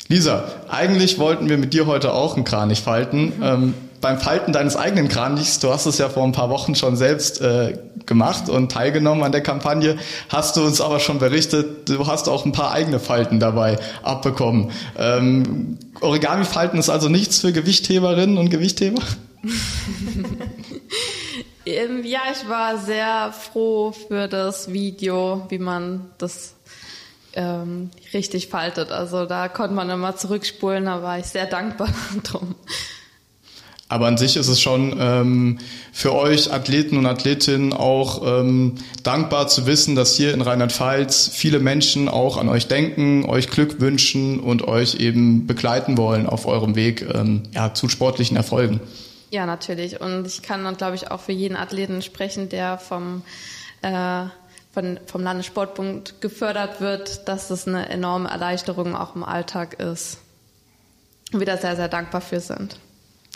[0.08, 3.34] Lisa, eigentlich wollten wir mit dir heute auch einen Kranich falten.
[3.42, 6.96] Ähm, beim Falten deines eigenen Kranichs, du hast es ja vor ein paar Wochen schon
[6.96, 9.98] selbst äh, gemacht und teilgenommen an der Kampagne,
[10.30, 14.72] hast du uns aber schon berichtet, du hast auch ein paar eigene Falten dabei abbekommen.
[14.98, 19.02] Ähm, Origami-Falten ist also nichts für Gewichtheberinnen und Gewichtheber?
[21.68, 26.56] Ähm, ja, ich war sehr froh für das Video, wie man das
[27.34, 28.92] ähm, richtig faltet.
[28.92, 31.90] Also da konnte man immer zurückspulen, da war ich sehr dankbar
[32.24, 32.56] drum.
[33.90, 35.60] Aber an sich ist es schon ähm,
[35.94, 41.60] für euch Athleten und Athletinnen auch ähm, dankbar zu wissen, dass hier in Rheinland-Pfalz viele
[41.60, 46.76] Menschen auch an euch denken, euch Glück wünschen und euch eben begleiten wollen auf eurem
[46.76, 48.82] Weg ähm, ja, zu sportlichen Erfolgen.
[49.30, 50.02] Ja, natürlich.
[50.02, 53.22] Und ich kann, glaube ich, auch für jeden Athleten sprechen, der vom,
[53.82, 54.26] äh,
[54.74, 60.20] von, vom Landessportbund gefördert wird, dass es eine enorme Erleichterung auch im Alltag ist.
[61.32, 62.78] Und wir da sehr, sehr dankbar für sind.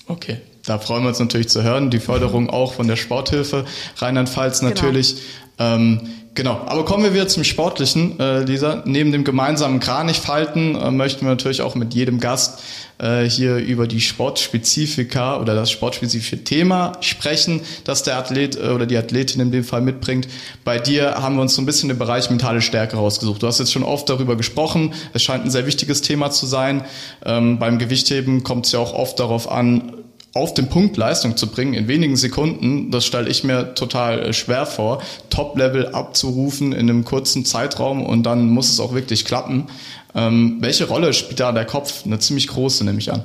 [0.07, 0.37] Okay.
[0.65, 1.89] Da freuen wir uns natürlich zu hören.
[1.89, 3.65] Die Förderung auch von der Sporthilfe
[3.97, 4.69] Rheinland-Pfalz genau.
[4.69, 5.15] natürlich.
[5.57, 5.75] Genau.
[5.75, 8.83] Ähm, Genau, aber kommen wir wieder zum Sportlichen, äh, Lisa.
[8.85, 12.63] Neben dem gemeinsamen Kranichfalten äh, möchten wir natürlich auch mit jedem Gast
[12.99, 18.85] äh, hier über die Sportspezifika oder das sportspezifische Thema sprechen, das der Athlet äh, oder
[18.85, 20.29] die Athletin in dem Fall mitbringt.
[20.63, 23.43] Bei dir haben wir uns so ein bisschen den Bereich mentale Stärke rausgesucht.
[23.43, 24.93] Du hast jetzt schon oft darüber gesprochen.
[25.11, 26.85] Es scheint ein sehr wichtiges Thema zu sein.
[27.25, 30.00] Ähm, beim Gewichtheben kommt es ja auch oft darauf an,
[30.33, 34.33] auf den Punkt Leistung zu bringen in wenigen Sekunden, das stelle ich mir total äh,
[34.33, 39.67] schwer vor, Top-Level abzurufen in einem kurzen Zeitraum und dann muss es auch wirklich klappen.
[40.15, 42.05] Ähm, welche Rolle spielt da der Kopf?
[42.05, 43.23] Eine ziemlich große, nehme ich an.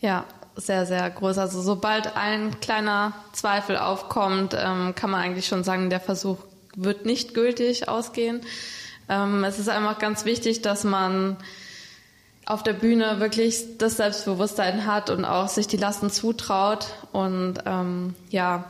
[0.00, 0.24] Ja,
[0.56, 1.38] sehr, sehr groß.
[1.38, 6.38] Also sobald ein kleiner Zweifel aufkommt, ähm, kann man eigentlich schon sagen, der Versuch
[6.76, 8.40] wird nicht gültig ausgehen.
[9.08, 11.36] Ähm, es ist einfach ganz wichtig, dass man
[12.48, 16.86] auf der Bühne wirklich das Selbstbewusstsein hat und auch sich die Lasten zutraut.
[17.12, 18.64] Und ähm, ja,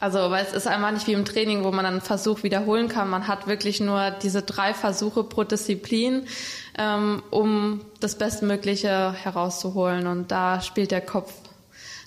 [0.00, 3.08] also weil es ist einfach nicht wie im Training, wo man einen Versuch wiederholen kann.
[3.08, 6.26] Man hat wirklich nur diese drei Versuche pro Disziplin,
[6.76, 10.08] ähm, um das Bestmögliche herauszuholen.
[10.08, 11.32] Und da spielt der Kopf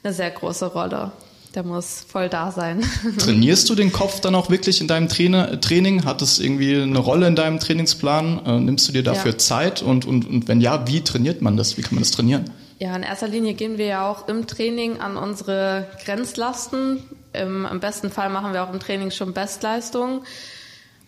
[0.04, 1.14] eine sehr große Rolle
[1.56, 2.84] der muss voll da sein.
[3.18, 6.06] Trainierst du den Kopf dann auch wirklich in deinem Trainer, Training?
[6.06, 8.46] Hat es irgendwie eine Rolle in deinem Trainingsplan?
[8.46, 9.38] Äh, nimmst du dir dafür ja.
[9.38, 9.82] Zeit?
[9.82, 11.78] Und, und, und wenn ja, wie trainiert man das?
[11.78, 12.52] Wie kann man das trainieren?
[12.80, 17.04] Ja, in erster Linie gehen wir ja auch im Training an unsere Grenzlasten.
[17.32, 20.22] Im, im besten Fall machen wir auch im Training schon Bestleistungen.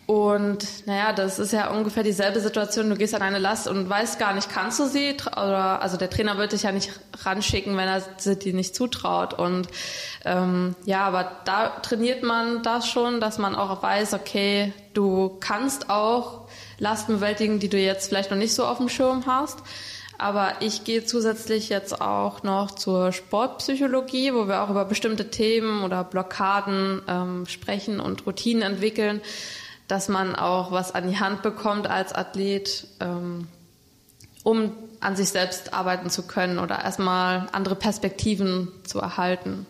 [0.07, 2.89] Und naja, das ist ja ungefähr dieselbe Situation.
[2.89, 5.17] Du gehst an eine Last und weißt gar nicht, kannst du sie?
[5.33, 6.91] Oder also der Trainer wird dich ja nicht
[7.25, 9.33] ranschicken, wenn er dir nicht zutraut.
[9.33, 9.67] Und
[10.23, 15.89] ähm, ja, aber da trainiert man das schon, dass man auch weiß, okay, du kannst
[15.89, 16.47] auch
[16.79, 19.59] Lasten bewältigen, die du jetzt vielleicht noch nicht so auf dem Schirm hast.
[20.17, 25.83] Aber ich gehe zusätzlich jetzt auch noch zur Sportpsychologie, wo wir auch über bestimmte Themen
[25.83, 29.19] oder Blockaden ähm, sprechen und Routinen entwickeln
[29.87, 33.47] dass man auch was an die Hand bekommt als Athlet, ähm,
[34.43, 39.65] um an sich selbst arbeiten zu können oder erstmal andere Perspektiven zu erhalten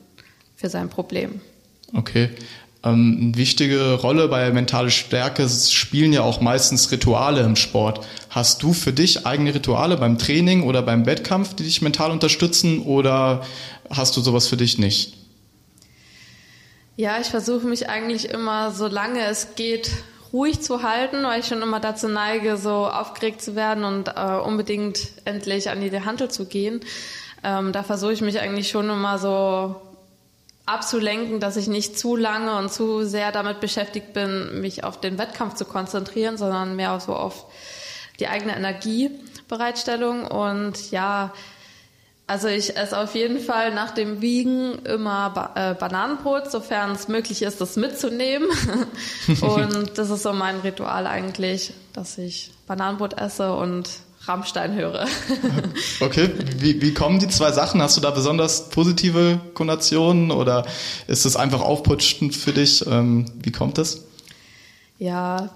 [0.55, 1.41] für sein Problem.
[1.93, 2.29] Okay.
[2.83, 8.05] Ähm, eine wichtige Rolle bei mentale Stärke spielen ja auch meistens Rituale im Sport.
[8.29, 12.81] Hast du für dich eigene Rituale beim Training oder beim Wettkampf, die dich mental unterstützen
[12.81, 13.41] oder
[13.89, 15.13] hast du sowas für dich nicht?
[16.99, 19.91] Ja, ich versuche mich eigentlich immer, solange es geht,
[20.33, 24.39] ruhig zu halten, weil ich schon immer dazu neige, so aufgeregt zu werden und äh,
[24.43, 26.81] unbedingt endlich an die Handel zu gehen.
[27.43, 29.75] Ähm, da versuche ich mich eigentlich schon immer so
[30.65, 35.19] abzulenken, dass ich nicht zu lange und zu sehr damit beschäftigt bin, mich auf den
[35.19, 37.45] Wettkampf zu konzentrieren, sondern mehr so auf
[38.19, 40.25] die eigene Energiebereitstellung.
[40.25, 41.31] Und ja,
[42.27, 47.07] also ich esse auf jeden Fall nach dem Wiegen immer ba äh, Bananenbrot, sofern es
[47.07, 48.49] möglich ist, das mitzunehmen.
[49.41, 53.89] und das ist so mein Ritual eigentlich, dass ich Bananenbrot esse und
[54.25, 55.05] Rammstein höre.
[56.01, 57.81] okay, wie, wie kommen die zwei Sachen?
[57.81, 60.65] Hast du da besonders positive Konnotationen oder
[61.07, 62.85] ist das einfach aufputschend für dich?
[62.87, 64.03] Ähm, wie kommt das?
[64.99, 65.49] Ja,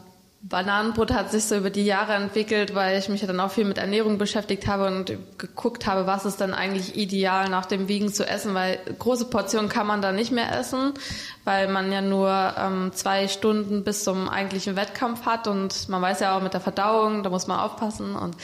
[0.43, 3.63] Bananenbrot hat sich so über die Jahre entwickelt, weil ich mich ja dann auch viel
[3.63, 8.12] mit Ernährung beschäftigt habe und geguckt habe, was ist dann eigentlich ideal nach dem Wiegen
[8.12, 10.93] zu essen, weil große Portionen kann man da nicht mehr essen,
[11.43, 16.21] weil man ja nur ähm, zwei Stunden bis zum eigentlichen Wettkampf hat und man weiß
[16.21, 18.36] ja auch mit der Verdauung, da muss man aufpassen und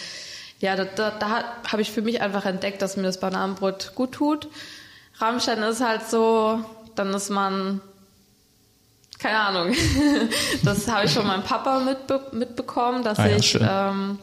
[0.60, 4.12] ja, da, da, da habe ich für mich einfach entdeckt, dass mir das Bananenbrot gut
[4.12, 4.48] tut.
[5.20, 6.64] Rammstein ist halt so,
[6.96, 7.82] dann ist man
[9.20, 9.74] keine Ahnung.
[10.64, 14.20] Das habe ich von meinem Papa mitbe mitbekommen, dass ah, ja, ich ähm,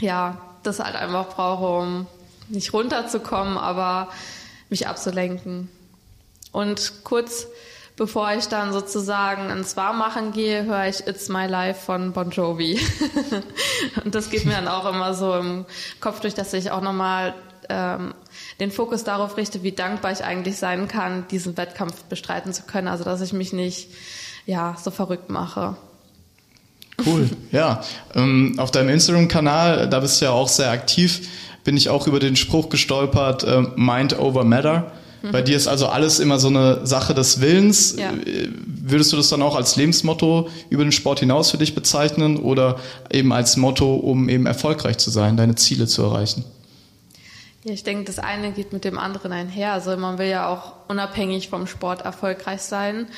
[0.00, 2.06] ja das halt einfach brauche, um
[2.48, 4.08] nicht runterzukommen, aber
[4.70, 5.68] mich abzulenken.
[6.52, 7.48] Und kurz
[7.96, 12.80] bevor ich dann sozusagen ins Warmmachen gehe, höre ich It's My Life von Bon Jovi.
[14.04, 15.64] Und das geht mir dann auch immer so im
[16.00, 17.34] Kopf durch, dass ich auch nochmal
[17.68, 18.14] ähm,
[18.60, 22.88] den Fokus darauf richte, wie dankbar ich eigentlich sein kann, diesen Wettkampf bestreiten zu können.
[22.88, 23.88] Also dass ich mich nicht
[24.46, 25.76] ja so verrückt mache.
[27.04, 27.82] Cool, ja.
[28.14, 31.28] Ähm, auf deinem Instagram-Kanal, da bist du ja auch sehr aktiv,
[31.64, 34.92] bin ich auch über den Spruch gestolpert, äh, Mind over Matter.
[35.22, 35.32] Mhm.
[35.32, 37.96] Bei dir ist also alles immer so eine Sache des Willens.
[37.98, 38.12] Ja.
[38.12, 42.36] Äh, würdest du das dann auch als Lebensmotto über den Sport hinaus für dich bezeichnen
[42.36, 42.76] oder
[43.10, 46.44] eben als Motto, um eben erfolgreich zu sein, deine Ziele zu erreichen?
[47.64, 49.72] Ja, ich denke, das eine geht mit dem anderen einher.
[49.72, 53.08] Also man will ja auch unabhängig vom Sport erfolgreich sein.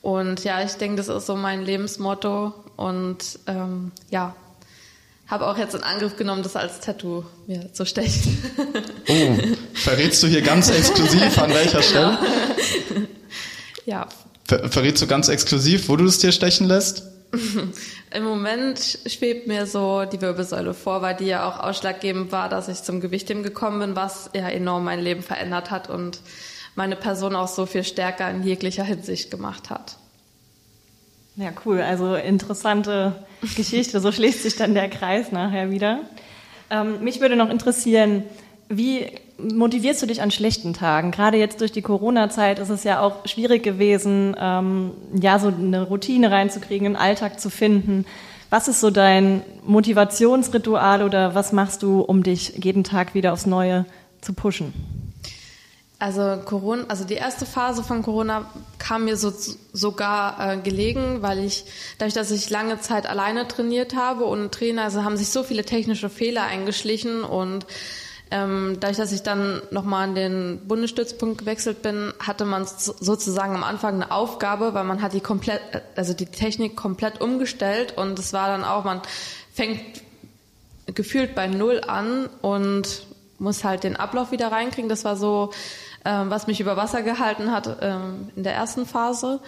[0.00, 2.54] Und ja, ich denke, das ist so mein Lebensmotto.
[2.76, 4.34] Und ähm, ja,
[5.26, 8.42] habe auch jetzt in Angriff genommen, das als Tattoo mir zu stechen.
[9.06, 9.38] Oh,
[9.74, 12.18] verrätst du hier ganz exklusiv an welcher Stelle?
[13.84, 14.08] Ja.
[14.46, 17.09] Ver verrätst du ganz exklusiv, wo du es dir stechen lässt?
[18.14, 22.68] Im Moment schwebt mir so die Wirbelsäule vor, weil die ja auch ausschlaggebend war, dass
[22.68, 26.20] ich zum Gewichtheben gekommen bin, was ja enorm mein Leben verändert hat und
[26.74, 29.96] meine Person auch so viel stärker in jeglicher Hinsicht gemacht hat.
[31.36, 31.80] Ja, cool.
[31.80, 33.24] Also interessante
[33.56, 34.00] Geschichte.
[34.00, 36.00] So schließt sich dann der Kreis nachher wieder.
[36.68, 38.24] Ähm, mich würde noch interessieren,
[38.70, 41.10] wie motivierst du dich an schlechten Tagen?
[41.10, 45.82] Gerade jetzt durch die Corona-Zeit ist es ja auch schwierig gewesen, ähm, ja, so eine
[45.82, 48.06] Routine reinzukriegen, einen Alltag zu finden.
[48.48, 53.46] Was ist so dein Motivationsritual oder was machst du, um dich jeden Tag wieder aufs
[53.46, 53.86] Neue
[54.20, 54.72] zu pushen?
[55.98, 59.32] Also Corona, also die erste Phase von Corona kam mir so,
[59.72, 61.64] sogar äh, gelegen, weil ich
[61.98, 65.64] dadurch, dass ich lange Zeit alleine trainiert habe und Trainer, also haben sich so viele
[65.64, 67.66] technische Fehler eingeschlichen und
[68.30, 73.64] ähm, dadurch, dass ich dann nochmal an den Bundesstützpunkt gewechselt bin, hatte man sozusagen am
[73.64, 75.60] Anfang eine Aufgabe, weil man hat die komplett,
[75.96, 79.00] also die Technik komplett umgestellt und es war dann auch, man
[79.52, 79.80] fängt
[80.86, 83.06] gefühlt bei Null an und
[83.38, 84.88] muss halt den Ablauf wieder reinkriegen.
[84.88, 85.50] Das war so,
[86.04, 89.40] ähm, was mich über Wasser gehalten hat ähm, in der ersten Phase.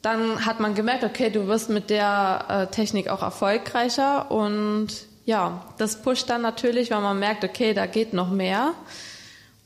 [0.00, 4.88] Dann hat man gemerkt, okay, du wirst mit der äh, Technik auch erfolgreicher und
[5.28, 8.72] ja, das pusht dann natürlich, weil man merkt, okay, da geht noch mehr.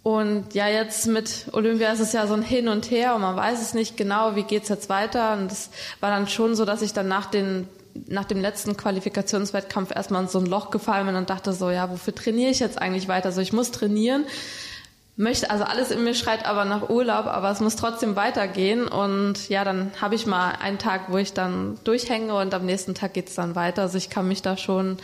[0.03, 3.37] Und ja, jetzt mit Olympia ist es ja so ein Hin und Her und man
[3.37, 5.35] weiß es nicht genau, wie geht's jetzt weiter.
[5.35, 5.71] Und es
[6.01, 7.69] war dann schon so, dass ich dann nach, den,
[8.09, 11.89] nach dem letzten Qualifikationswettkampf erstmal in so ein Loch gefallen bin und dachte so, ja,
[11.89, 13.27] wofür trainiere ich jetzt eigentlich weiter?
[13.27, 14.25] Also ich muss trainieren,
[15.17, 18.89] möchte, also alles in mir schreit aber nach Urlaub, aber es muss trotzdem weitergehen.
[18.89, 22.95] Und ja, dann habe ich mal einen Tag, wo ich dann durchhänge und am nächsten
[22.95, 23.83] Tag geht's dann weiter.
[23.83, 24.97] Also ich kann mich da schon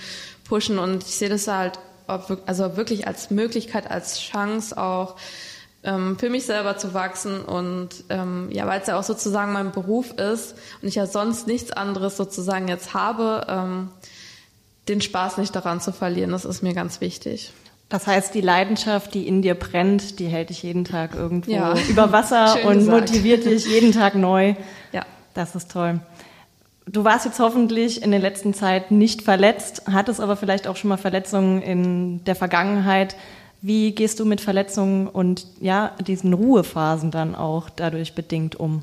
[0.49, 5.17] pushen und ich sehe das halt also wirklich als Möglichkeit, als Chance auch
[5.85, 9.73] ähm, für mich selber zu wachsen und ähm, ja, weil es ja auch sozusagen mein
[9.73, 13.91] Beruf ist und ich ja sonst nichts anderes sozusagen jetzt habe, ähm,
[14.89, 17.53] den Spaß nicht daran zu verlieren, das ist mir ganz wichtig.
[17.91, 21.75] Das heißt, die Leidenschaft, die in dir brennt, die hält dich jeden Tag irgendwo ja.
[21.89, 23.01] über Wasser und gesagt.
[23.01, 24.55] motiviert dich jeden Tag neu.
[24.93, 25.07] Ja.
[25.33, 26.01] Das ist toll.
[26.91, 30.89] Du warst jetzt hoffentlich in der letzten Zeit nicht verletzt, hattest aber vielleicht auch schon
[30.89, 33.15] mal Verletzungen in der Vergangenheit.
[33.61, 38.83] Wie gehst du mit Verletzungen und ja, diesen Ruhephasen dann auch dadurch bedingt um?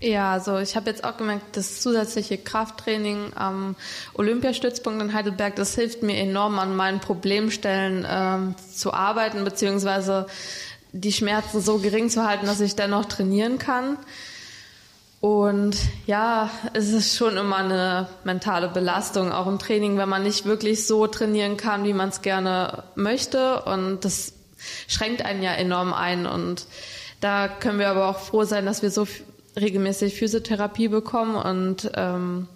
[0.00, 3.74] Ja, also ich habe jetzt auch gemerkt, das zusätzliche Krafttraining am
[4.12, 10.26] Olympiastützpunkt in Heidelberg, das hilft mir enorm an meinen Problemstellen ähm, zu arbeiten, beziehungsweise
[10.92, 13.96] die Schmerzen so gering zu halten, dass ich dennoch trainieren kann.
[15.26, 20.44] Und ja, es ist schon immer eine mentale Belastung, auch im Training, wenn man nicht
[20.44, 23.62] wirklich so trainieren kann, wie man es gerne möchte.
[23.62, 24.34] Und das
[24.86, 26.26] schränkt einen ja enorm ein.
[26.26, 26.66] Und
[27.20, 29.08] da können wir aber auch froh sein, dass wir so
[29.58, 32.46] regelmäßig Physiotherapie bekommen und ähm,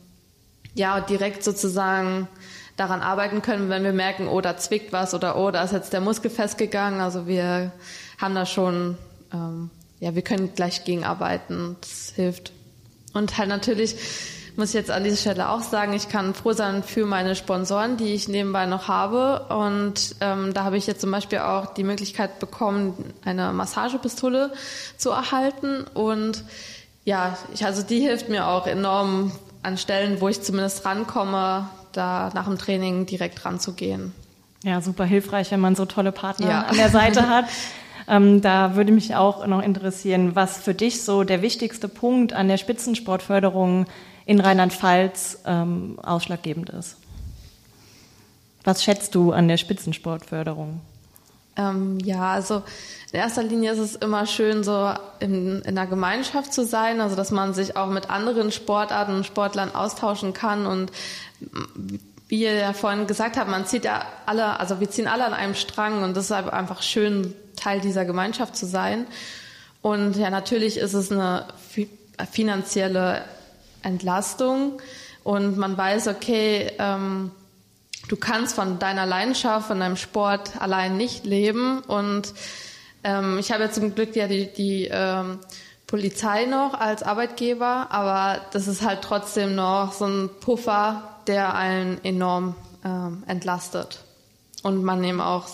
[0.74, 2.28] ja, direkt sozusagen
[2.76, 5.92] daran arbeiten können, wenn wir merken, oh, da zwickt was oder oh, da ist jetzt
[5.92, 7.00] der Muskel festgegangen.
[7.00, 7.72] Also wir
[8.18, 8.96] haben da schon,
[9.32, 11.76] ähm, ja, wir können gleich gegenarbeiten.
[11.80, 12.52] Das hilft.
[13.12, 13.96] Und halt natürlich
[14.56, 17.96] muss ich jetzt an dieser Stelle auch sagen, ich kann froh sein für meine Sponsoren,
[17.96, 19.46] die ich nebenbei noch habe.
[19.48, 22.94] Und ähm, da habe ich jetzt zum Beispiel auch die Möglichkeit bekommen,
[23.24, 24.52] eine Massagepistole
[24.96, 25.84] zu erhalten.
[25.94, 26.44] Und
[27.04, 32.30] ja, ich, also die hilft mir auch enorm an Stellen, wo ich zumindest rankomme, da
[32.34, 34.12] nach dem Training direkt ranzugehen.
[34.62, 36.60] Ja, super hilfreich, wenn man so tolle Partner ja.
[36.62, 37.46] an der Seite hat.
[38.08, 42.48] Ähm, da würde mich auch noch interessieren, was für dich so der wichtigste Punkt an
[42.48, 43.86] der Spitzensportförderung
[44.26, 46.96] in Rheinland-Pfalz ähm, ausschlaggebend ist.
[48.64, 50.80] Was schätzt du an der Spitzensportförderung?
[51.56, 52.62] Ähm, ja, also
[53.12, 57.16] in erster Linie ist es immer schön, so in, in der Gemeinschaft zu sein, also
[57.16, 60.92] dass man sich auch mit anderen Sportarten und Sportlern austauschen kann und
[62.30, 65.34] wie ihr ja vorhin gesagt habt, man zieht ja alle, also wir ziehen alle an
[65.34, 69.06] einem Strang und das ist einfach schön, Teil dieser Gemeinschaft zu sein.
[69.82, 71.46] Und ja, natürlich ist es eine
[72.30, 73.24] finanzielle
[73.82, 74.80] Entlastung
[75.24, 77.32] und man weiß, okay, ähm,
[78.08, 81.80] du kannst von deiner Leidenschaft, von deinem Sport allein nicht leben.
[81.80, 82.32] Und
[83.02, 85.40] ähm, ich habe ja zum Glück ja die, die ähm,
[85.88, 92.02] Polizei noch als Arbeitgeber, aber das ist halt trotzdem noch so ein Puffer, der einen
[92.04, 94.00] enorm ähm, entlastet.
[94.64, 95.48] Und man eben auch,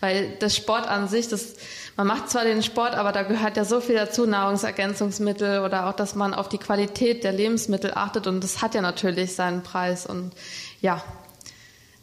[0.00, 1.54] weil das Sport an sich, das,
[1.96, 5.92] man macht zwar den Sport, aber da gehört ja so viel dazu, Nahrungsergänzungsmittel oder auch,
[5.92, 10.06] dass man auf die Qualität der Lebensmittel achtet und das hat ja natürlich seinen Preis
[10.06, 10.32] und
[10.80, 11.04] ja,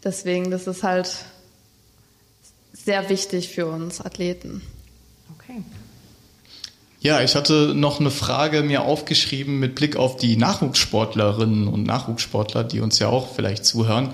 [0.04, 1.26] deswegen, das ist halt
[2.72, 4.62] sehr wichtig für uns Athleten.
[5.38, 5.64] Okay.
[7.00, 12.64] Ja, ich hatte noch eine Frage mir aufgeschrieben mit Blick auf die Nachwuchssportlerinnen und Nachwuchssportler,
[12.64, 14.10] die uns ja auch vielleicht zuhören.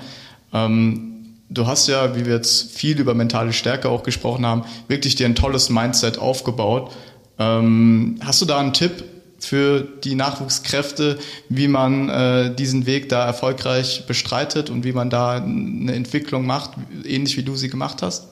[0.53, 5.15] Ähm, du hast ja, wie wir jetzt viel über mentale Stärke auch gesprochen haben, wirklich
[5.15, 6.91] dir ein tolles Mindset aufgebaut.
[7.39, 9.03] Ähm, hast du da einen Tipp
[9.39, 15.35] für die Nachwuchskräfte, wie man äh, diesen Weg da erfolgreich bestreitet und wie man da
[15.35, 16.71] eine Entwicklung macht,
[17.05, 18.27] ähnlich wie du sie gemacht hast?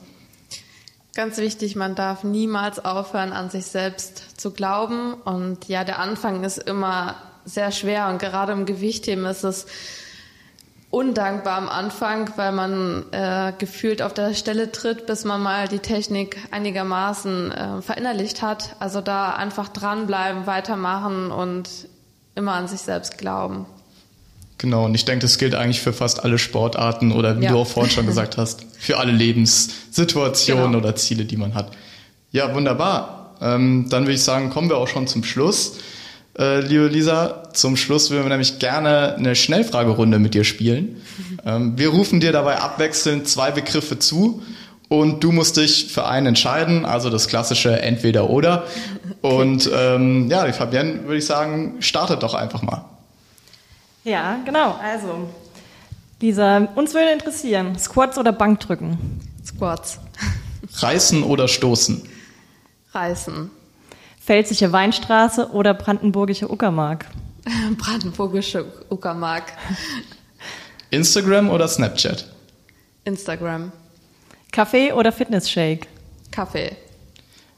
[1.13, 5.13] Ganz wichtig, man darf niemals aufhören, an sich selbst zu glauben.
[5.13, 9.65] Und ja, der Anfang ist immer sehr schwer und gerade im Gewichtheben ist es
[10.89, 15.79] undankbar am Anfang, weil man äh, gefühlt auf der Stelle tritt, bis man mal die
[15.79, 18.75] Technik einigermaßen äh, verinnerlicht hat.
[18.79, 21.69] Also da einfach dranbleiben, weitermachen und
[22.35, 23.65] immer an sich selbst glauben.
[24.61, 27.51] Genau, und ich denke, das gilt eigentlich für fast alle Sportarten oder wie ja.
[27.51, 30.77] du auch vorhin schon gesagt hast, für alle Lebenssituationen genau.
[30.77, 31.71] oder Ziele, die man hat.
[32.29, 33.33] Ja, wunderbar.
[33.41, 35.79] Ähm, dann würde ich sagen, kommen wir auch schon zum Schluss.
[36.37, 40.97] Äh, liebe Lisa, zum Schluss würden wir nämlich gerne eine Schnellfragerunde mit dir spielen.
[41.43, 44.43] Ähm, wir rufen dir dabei abwechselnd zwei Begriffe zu
[44.89, 48.65] und du musst dich für einen entscheiden, also das klassische Entweder oder.
[49.21, 52.90] Und ähm, ja, die Fabienne würde ich sagen, startet doch einfach mal.
[54.03, 54.75] Ja, genau.
[54.81, 55.29] Also,
[56.19, 58.97] Lisa, uns würde interessieren, Squats oder Bankdrücken?
[59.45, 59.99] Squats.
[60.73, 62.01] Reißen oder stoßen?
[62.93, 63.49] Reißen.
[64.23, 67.05] Pfälzische Weinstraße oder brandenburgische Uckermark?
[67.77, 69.53] brandenburgische Uckermark.
[70.89, 72.27] Instagram oder Snapchat?
[73.05, 73.71] Instagram.
[74.51, 75.87] Kaffee oder Fitnessshake?
[76.31, 76.75] Kaffee.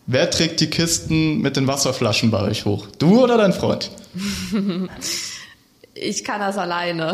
[0.05, 2.87] Wer trägt die Kisten mit den Wasserflaschen bei euch hoch?
[2.99, 3.89] Du oder dein Freund?
[5.95, 7.13] Ich kann das alleine.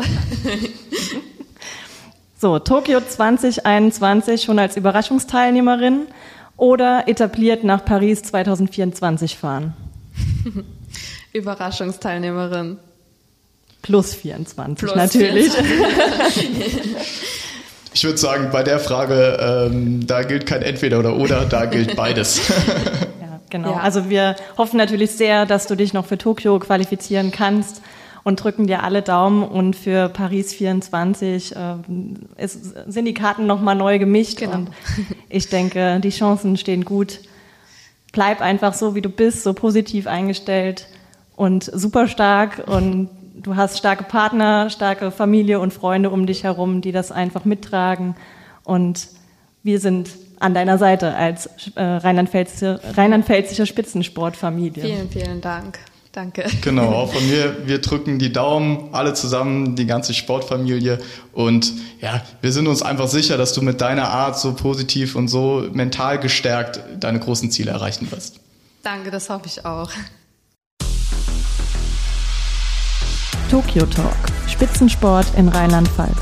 [2.38, 6.06] so, Tokio 2021 schon als Überraschungsteilnehmerin
[6.56, 9.74] oder etabliert nach Paris 2024 fahren?
[11.32, 12.78] Überraschungsteilnehmerin.
[13.82, 15.52] Plus 24 Plus natürlich.
[15.52, 16.96] 24.
[17.92, 21.96] Ich würde sagen, bei der Frage, ähm, da gilt kein Entweder oder oder, da gilt
[21.96, 22.40] beides.
[23.20, 23.72] ja, genau.
[23.72, 23.80] Ja.
[23.80, 27.82] Also wir hoffen natürlich sehr, dass du dich noch für Tokio qualifizieren kannst
[28.24, 29.42] und drücken dir alle Daumen.
[29.42, 31.74] Und für Paris 24 äh,
[32.36, 34.38] ist, sind die Karten nochmal neu gemischt.
[34.38, 34.54] Genau.
[34.54, 34.70] Und
[35.28, 37.20] ich denke, die Chancen stehen gut.
[38.12, 40.88] Bleib einfach so, wie du bist, so positiv eingestellt
[41.36, 42.64] und super stark.
[42.66, 47.44] Und du hast starke Partner, starke Familie und Freunde um dich herum, die das einfach
[47.44, 48.16] mittragen.
[48.64, 49.08] Und
[49.62, 53.26] wir sind an deiner Seite als äh, rheinland-pfälzische Rheinland
[53.68, 54.82] Spitzensportfamilie.
[54.82, 55.78] Vielen, vielen Dank.
[56.12, 56.44] Danke.
[56.60, 57.68] Genau, auch von mir.
[57.68, 60.98] Wir drücken die Daumen, alle zusammen, die ganze Sportfamilie.
[61.32, 65.28] Und ja, wir sind uns einfach sicher, dass du mit deiner Art so positiv und
[65.28, 68.40] so mental gestärkt deine großen Ziele erreichen wirst.
[68.82, 69.90] Danke, das hoffe ich auch.
[73.48, 74.14] Tokyo Talk,
[74.48, 76.18] Spitzensport in Rheinland-Pfalz.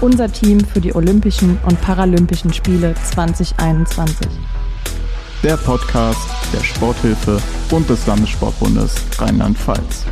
[0.00, 4.28] Unser Team für die Olympischen und Paralympischen Spiele 2021
[5.42, 7.38] der Podcast der Sporthilfe
[7.72, 10.04] und des Landessportbundes Rheinland-Pfalz.